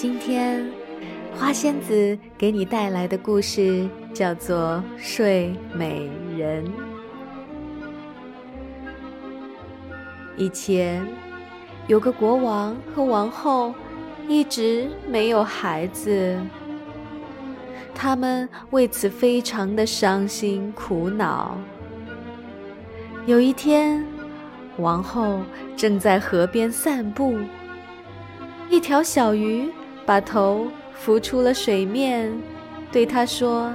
[0.00, 0.64] 今天，
[1.34, 3.84] 花仙子给你带来的故事
[4.14, 6.64] 叫做《睡美人》。
[10.36, 11.04] 以前，
[11.88, 13.74] 有个国王和王后，
[14.28, 16.38] 一直没有孩子，
[17.92, 21.58] 他们为此非常的伤心苦恼。
[23.26, 24.06] 有一天，
[24.76, 25.40] 王后
[25.76, 27.36] 正在河边散步，
[28.70, 29.68] 一条小鱼
[30.08, 32.32] 把头浮出了水面，
[32.90, 33.70] 对她说：“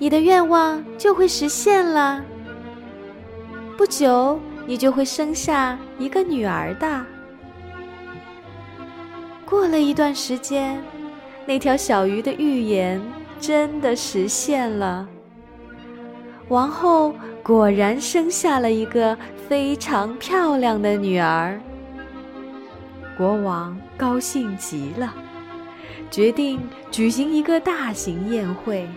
[0.00, 2.20] 你的愿望就会实现了，
[3.78, 7.06] 不久你就会生下一个女儿的。”
[9.46, 10.82] 过了一段时间，
[11.46, 13.00] 那条小鱼的预言
[13.38, 15.08] 真的实现了。
[16.48, 19.16] 王后果然生下了一个
[19.48, 21.60] 非常漂亮的女儿。
[23.20, 25.12] 国王高兴极了，
[26.10, 26.58] 决定
[26.90, 28.88] 举行一个大型宴会。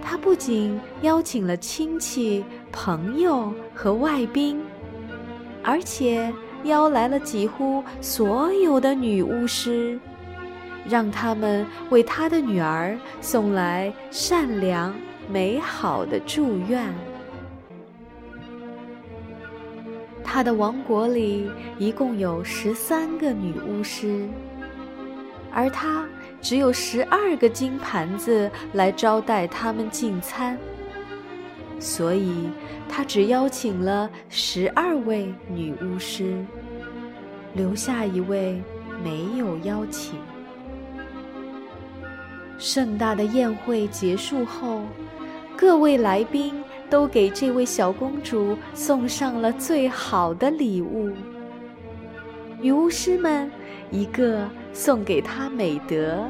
[0.00, 4.62] 他不仅邀请了亲戚、朋友和外宾，
[5.64, 9.98] 而且邀来了几乎所有的女巫师，
[10.88, 14.94] 让他们为他的女儿送来善良。
[15.28, 16.94] 美好的祝愿。
[20.32, 24.28] 他的王国里一共有十三个女巫师，
[25.52, 26.06] 而他
[26.40, 30.56] 只有十二个金盘子来招待他们进餐，
[31.80, 32.48] 所以
[32.88, 36.36] 他只邀请了十二位女巫师，
[37.54, 38.62] 留下一位
[39.02, 40.14] 没有邀请。
[42.56, 44.82] 盛大的宴会结束后。
[45.56, 46.59] 各位来宾
[46.90, 51.10] 都给这位小公主送上了最好的礼物。
[52.60, 53.50] 女巫师们，
[53.90, 56.28] 一个送给她美德，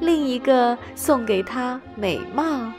[0.00, 2.72] 另一个送给她美貌，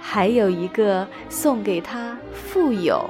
[0.00, 3.04] 还有一个送给她富有。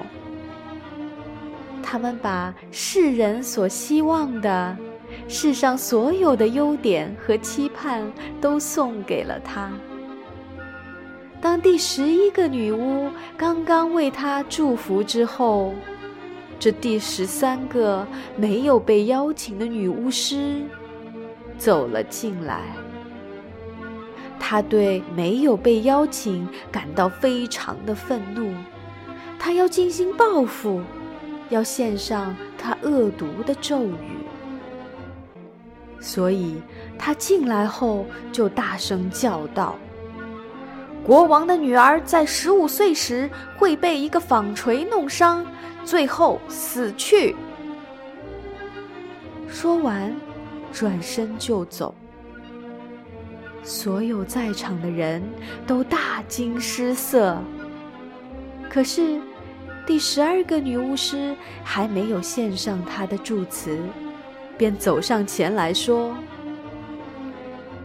[1.82, 4.76] 他们把世人所希望的、
[5.28, 8.02] 世上所有的优点和期盼
[8.40, 9.70] 都送给了她。
[11.42, 15.74] 当第十一个女巫刚刚为她祝福之后，
[16.56, 20.62] 这第十三个没有被邀请的女巫师
[21.58, 22.60] 走了进来。
[24.38, 28.54] 她对没有被邀请感到非常的愤怒，
[29.36, 30.80] 她要进行报复，
[31.48, 33.96] 要献上她恶毒的咒语。
[35.98, 36.54] 所以，
[36.96, 39.76] 她进来后就大声叫道。
[41.04, 45.44] 国王的女儿在十五岁时会被一个纺锤弄伤，
[45.84, 47.34] 最后死去。
[49.48, 50.14] 说完，
[50.72, 51.94] 转身就走。
[53.64, 55.22] 所有在场的人
[55.66, 57.36] 都大惊失色。
[58.70, 59.20] 可是，
[59.84, 61.34] 第十二个女巫师
[61.64, 63.76] 还没有献上她的祝词，
[64.56, 66.14] 便走上前来说。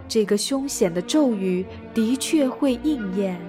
[0.07, 3.39] 这个凶险的咒语的确会应验，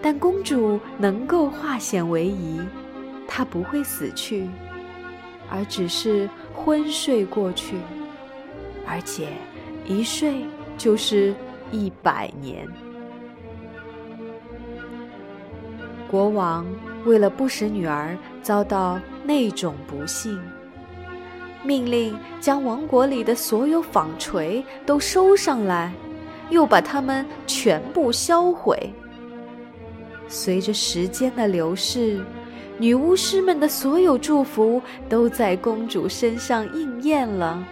[0.00, 2.60] 但公主能够化险为夷，
[3.26, 4.48] 她不会死去，
[5.50, 7.76] 而只是昏睡过去，
[8.86, 9.28] 而且
[9.84, 10.44] 一睡
[10.78, 11.34] 就是
[11.72, 12.66] 一百年。
[16.08, 16.66] 国王
[17.04, 20.40] 为了不使女儿遭到那种不幸。
[21.62, 25.92] 命令将王国里的所有纺锤都收上来，
[26.48, 28.92] 又把它们全部销毁。
[30.28, 32.24] 随着时间的流逝，
[32.78, 37.62] 女巫师们的所有祝福都在公主身上应验了。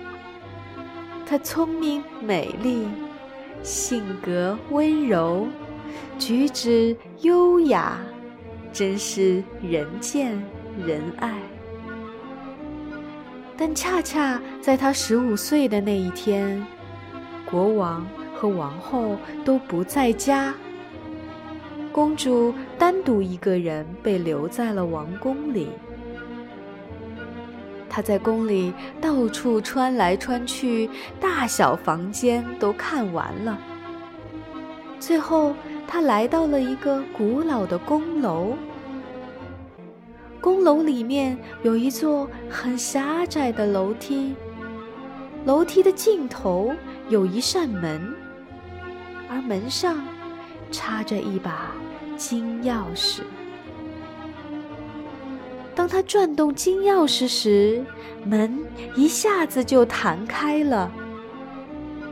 [1.25, 2.87] 她聪明美丽，
[3.63, 5.47] 性格温柔，
[6.19, 7.99] 举止优雅，
[8.73, 10.33] 真是人见
[10.85, 11.39] 人爱。
[13.61, 16.65] 但恰恰在他十五岁的那一天，
[17.45, 20.55] 国王和王后都不在家，
[21.91, 25.71] 公主单独一个人被留在了王宫里。
[27.91, 30.89] 她在宫里到处穿来穿去，
[31.19, 33.59] 大小房间都看完了。
[35.01, 35.53] 最后，
[35.85, 38.55] 她来到了一个古老的宫楼。
[40.41, 44.35] 宫楼里面有一座很狭窄的楼梯，
[45.45, 46.73] 楼梯的尽头
[47.09, 48.15] 有一扇门，
[49.29, 50.03] 而门上
[50.71, 51.73] 插着一把
[52.17, 53.23] 金钥匙。
[55.75, 57.85] 当他转动金钥匙时，
[58.25, 58.59] 门
[58.95, 60.91] 一下子就弹开了。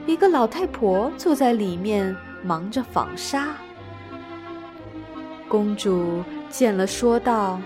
[0.07, 3.49] 一个老太婆坐在里面，忙着纺纱。
[5.49, 7.61] 公主见了，说道：“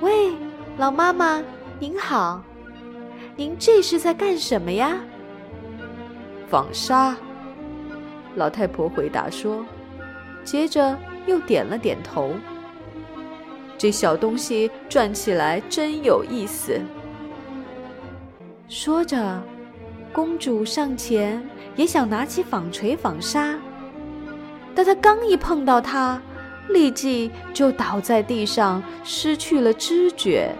[0.00, 0.32] 喂，
[0.78, 1.42] 老妈妈，
[1.78, 2.42] 您好，
[3.36, 4.96] 您这是在干什么呀？”
[6.48, 7.16] 纺纱。
[8.36, 9.64] 老太婆回答说，
[10.42, 12.32] 接着又点了点头。
[13.76, 16.80] 这小东西转起来真有意思。
[18.68, 19.42] 说着，
[20.12, 21.42] 公主上前
[21.76, 23.54] 也想拿起纺锤纺纱，
[24.74, 26.22] 但她刚一碰到它，
[26.72, 30.54] 立即就倒在地上，失去了知觉。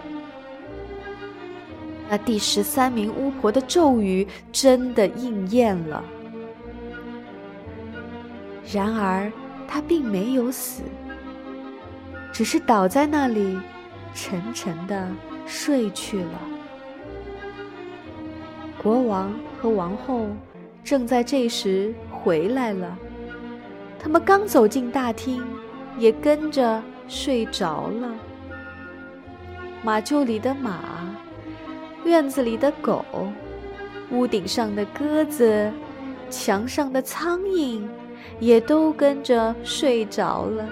[2.09, 6.03] 那第十三名巫婆的咒语真的应验了。
[8.73, 9.31] 然而，
[9.67, 10.83] 她并没有死，
[12.31, 13.57] 只是倒在那里，
[14.13, 15.07] 沉沉的
[15.45, 16.41] 睡去了。
[18.81, 20.27] 国王和王后
[20.83, 22.97] 正在这时回来了，
[23.99, 25.43] 他们刚走进大厅，
[25.97, 28.09] 也跟着睡着了。
[29.83, 30.79] 马厩里的马。
[32.03, 33.05] 院子里的狗，
[34.09, 35.71] 屋顶上的鸽子，
[36.31, 37.87] 墙上的苍蝇，
[38.39, 40.67] 也都跟着睡着了。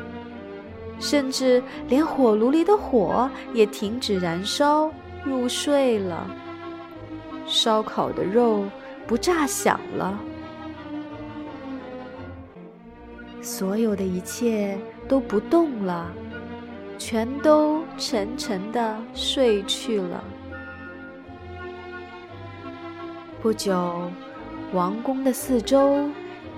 [1.00, 4.92] 甚至连火炉里的火也停止燃烧，
[5.24, 6.27] 入睡了。
[7.45, 8.63] 烧烤的肉
[9.06, 10.19] 不炸响了。
[13.39, 14.75] 所有的一切
[15.10, 16.10] 都不动了，
[17.00, 20.24] 全都沉沉的睡去了。
[23.42, 24.12] 不久，
[24.72, 26.08] 王宫的四周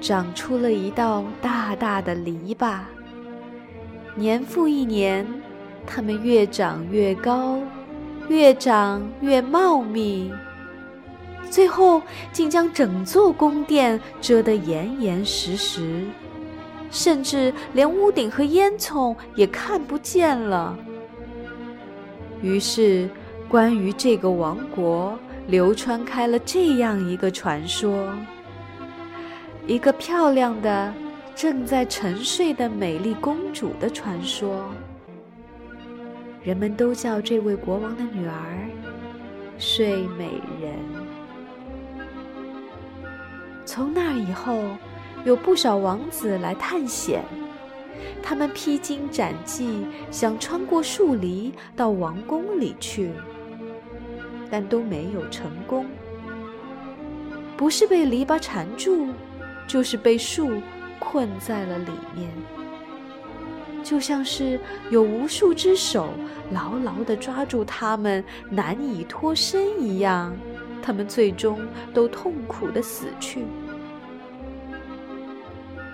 [0.01, 2.79] 长出了一道大大的篱笆。
[4.15, 5.25] 年复一年，
[5.87, 7.59] 它们越长越高，
[8.27, 10.29] 越长越茂密，
[11.49, 12.01] 最后
[12.33, 16.03] 竟将整座宫殿遮得严严实实，
[16.91, 20.77] 甚至连屋顶和烟囱也看不见了。
[22.43, 23.09] 于是，
[23.49, 25.17] 关于这个王国。
[25.47, 28.13] 流传开了这样一个传说：
[29.65, 30.93] 一个漂亮的、
[31.35, 34.69] 正在沉睡的美丽公主的传说。
[36.43, 38.69] 人们都叫这位国王的女儿
[39.57, 40.29] “睡美
[40.61, 40.73] 人”。
[43.65, 44.61] 从那以后，
[45.23, 47.23] 有不少王子来探险，
[48.23, 53.11] 他们披荆斩棘，想穿过树篱到王宫里去。
[54.49, 55.85] 但都没有成功，
[57.55, 59.07] 不是被篱笆缠住，
[59.65, 60.61] 就是被树
[60.99, 62.29] 困在了里面，
[63.81, 64.59] 就像是
[64.89, 66.09] 有无数只手
[66.51, 70.35] 牢牢地抓住他们，难以脱身一样。
[70.81, 71.59] 他们最终
[71.93, 73.45] 都痛苦地死去。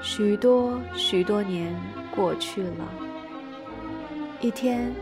[0.02, 1.76] 许多许多年
[2.16, 2.90] 过去了，
[4.42, 4.94] 一天。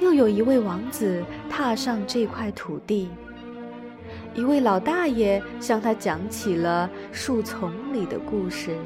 [0.00, 3.08] 又有一位王子踏上这块土地，
[4.32, 8.78] 一位老大爷向他讲起了树丛里的故事，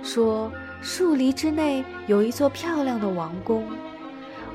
[0.00, 0.48] 说
[0.80, 3.66] 树篱之内有一座漂亮的王宫，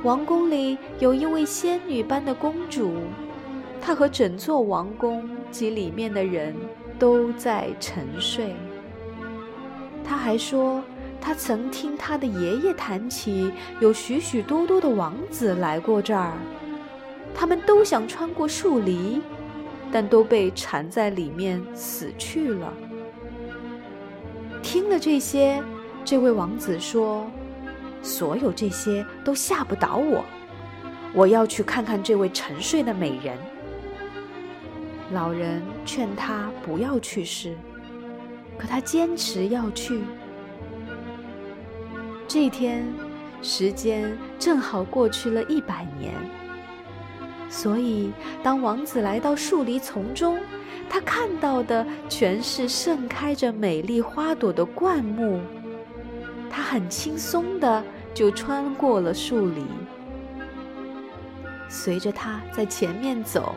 [0.03, 2.93] 王宫里有一位仙女般的公主，
[3.81, 6.55] 她和整座王宫及里面的人
[6.97, 8.55] 都在沉睡。
[10.07, 10.83] 他还说。
[11.21, 16.33] 他曾听他的爷爷谈起，有许许多多的王子来过这儿，
[17.33, 19.23] 他们都想穿过树篱，
[19.91, 22.71] 但都被缠在里面死去了。
[24.61, 25.63] 听了这些，
[26.03, 27.25] 这位王子说
[28.03, 30.23] ：“所有这些都吓不倒我，
[31.11, 33.35] 我要去看看这位沉睡的美人。”
[35.11, 37.55] 老人劝他不要去试，
[38.57, 40.03] 可他坚持要去。
[42.27, 42.85] 这天，
[43.41, 46.13] 时间正好过去了一百年。
[47.49, 48.11] 所以，
[48.43, 50.39] 当王子来到树篱丛中，
[50.89, 55.39] 他看到的全是盛开着美丽花朵的灌木。
[56.49, 57.83] 他很轻松的
[58.13, 59.63] 就穿过了树篱。
[61.69, 63.53] 随着他在前面走，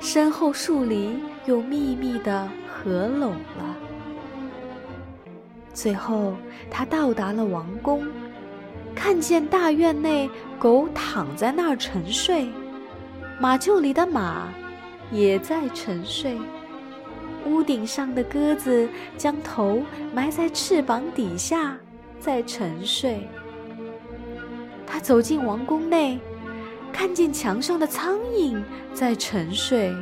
[0.00, 3.76] 身后树篱又密密的合拢了。
[5.76, 6.34] 最后，
[6.70, 8.02] 他到达了王宫，
[8.94, 10.28] 看见大院内
[10.58, 12.48] 狗躺在那儿沉睡，
[13.38, 14.48] 马厩里的马
[15.12, 16.38] 也在沉睡，
[17.44, 19.82] 屋顶上的鸽子将头
[20.14, 21.76] 埋在翅膀底下，
[22.18, 23.28] 在沉睡。
[24.86, 26.18] 他走进王宫内，
[26.90, 28.58] 看见墙上的苍蝇
[28.94, 29.94] 在沉睡。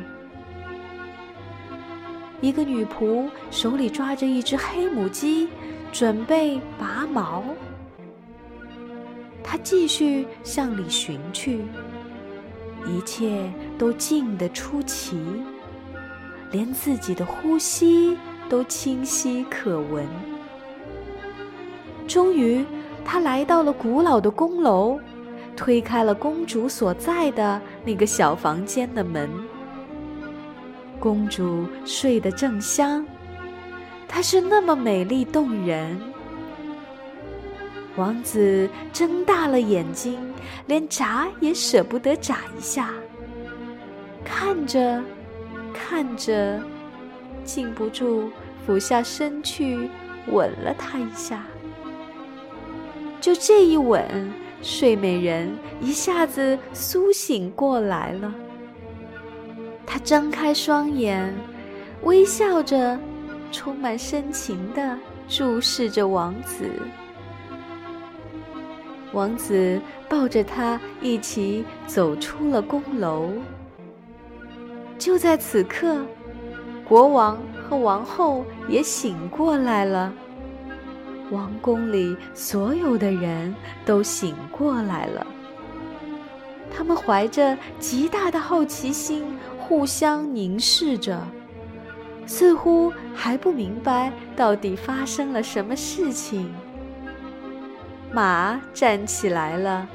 [2.45, 5.47] 一个女仆手里抓着一只黑母鸡，
[5.91, 7.43] 准备拔毛。
[9.43, 11.61] 她继续向里寻去，
[12.85, 15.17] 一切都静得出奇，
[16.51, 18.15] 连自己的呼吸
[18.47, 20.05] 都清晰可闻。
[22.07, 22.63] 终于，
[23.03, 24.99] 她来到了古老的宫楼，
[25.57, 29.27] 推开了公主所在的那个小房间的门。
[31.05, 33.05] 公主睡得正香，
[34.07, 36.01] 她是那么美丽动人。
[37.95, 40.17] 王子睁大了眼睛，
[40.65, 42.89] 连眨也舍不得眨一下，
[44.23, 44.99] 看着，
[45.71, 46.59] 看着，
[47.43, 48.31] 禁不住
[48.65, 49.87] 俯下身去
[50.31, 51.45] 吻了她一下。
[53.21, 54.33] 就这一吻，
[54.63, 58.33] 睡美人一下子苏醒过来了。
[59.95, 61.33] 她睁开双眼，
[62.03, 62.99] 微笑着，
[63.49, 64.99] 充满深情地
[65.29, 66.69] 注视着王子。
[69.13, 73.29] 王子抱着她一起走出了宫楼。
[74.97, 76.05] 就在此刻，
[76.83, 80.11] 国王和王后也醒过来了。
[81.31, 85.25] 王宫里所有的人都醒过来了。
[86.69, 89.23] 他们怀着极大的好奇心。
[89.67, 91.19] 互相凝视着，
[92.27, 96.53] 似乎还不明白到底发生了什么事情。
[98.13, 99.87] 马站起来了，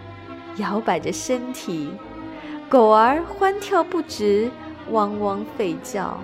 [0.57, 1.89] 摇摆着身体；
[2.69, 4.51] 狗儿欢跳不止，
[4.91, 6.19] 汪汪吠叫；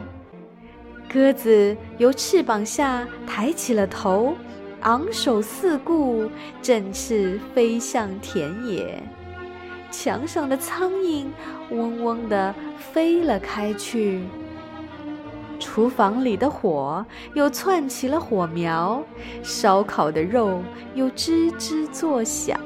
[1.08, 4.34] 鸽子由翅膀下抬起了头，
[4.80, 6.28] 昂首四顾，
[6.60, 9.00] 振翅飞向田野。
[9.92, 11.26] 墙上的苍蝇
[11.70, 14.22] 嗡嗡地飞了开去，
[15.58, 17.04] 厨房里的火
[17.34, 19.02] 又窜起了火苗，
[19.42, 20.62] 烧烤的肉
[20.94, 22.58] 又吱吱作响，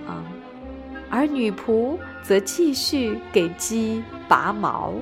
[1.11, 4.93] 而女仆则继续给鸡拔毛。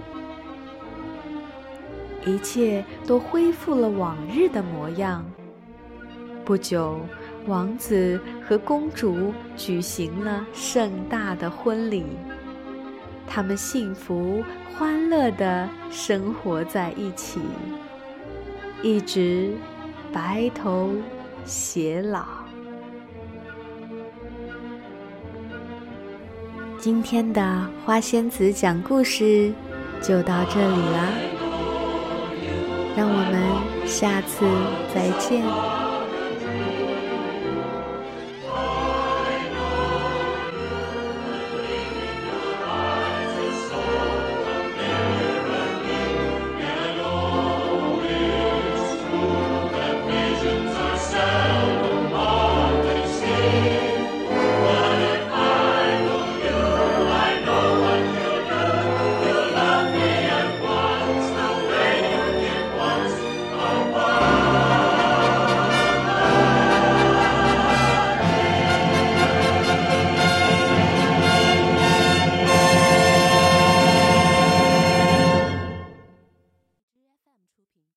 [2.25, 5.25] 一切都恢复了往日的模样。
[6.45, 6.99] 不久。
[7.47, 12.05] 王子和公主举行了盛大的婚礼，
[13.29, 14.43] 他们幸福
[14.77, 17.41] 欢乐的生活在一起，
[18.83, 19.53] 一直
[20.13, 20.91] 白头
[21.47, 22.25] 偕老。
[26.79, 29.53] 今天的花仙子讲故事
[30.01, 31.13] 就到这里了，
[32.97, 34.47] 让我们下次
[34.95, 35.88] 再见。